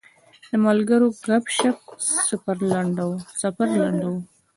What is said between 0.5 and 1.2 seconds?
ملګرو